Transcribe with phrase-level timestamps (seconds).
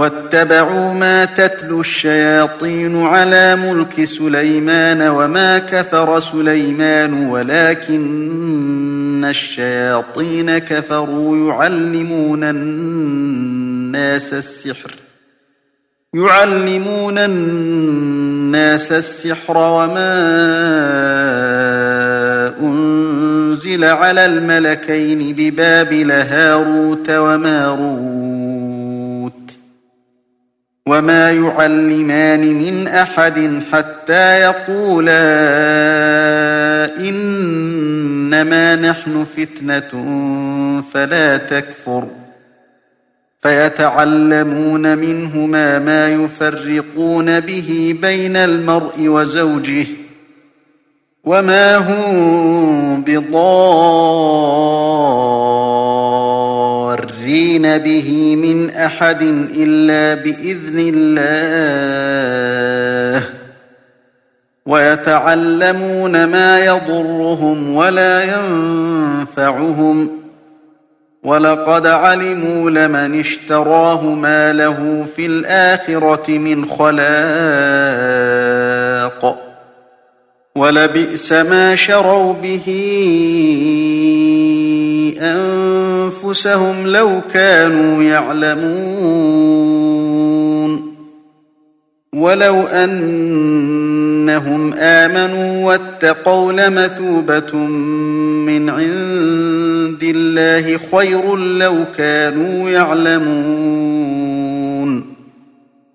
[0.00, 14.32] واتبعوا ما تتلو الشياطين على ملك سليمان وما كفر سليمان ولكن الشياطين كفروا يعلمون الناس
[14.32, 14.94] السحر.
[16.14, 20.10] يعلمون الناس السحر وما
[22.60, 28.59] أنزل على الملكين ببابل هاروت وماروت
[31.00, 35.20] وما يعلمان من أحد حتى يقولا
[37.08, 39.90] إنما نحن فتنة
[40.92, 42.06] فلا تكفر.
[43.42, 49.86] فيتعلمون منهما ما يفرقون به بين المرء وزوجه
[51.24, 53.02] وما هم
[57.30, 59.22] بضارين به من أحد
[59.56, 61.68] إلا بإذن الله
[64.66, 70.08] ويتعلمون ما يضرهم ولا ينفعهم
[71.22, 78.09] ولقد علموا لمن اشتراه ما له في الآخرة من خلاق
[80.60, 82.66] ولبئس ما شروا به
[85.20, 89.50] أنفسهم لو كانوا يعلمون.
[92.14, 93.02] ولو أنهم
[94.72, 97.56] آمنوا واتقوا لمثوبة
[98.46, 104.59] من عند الله خير لو كانوا يعلمون.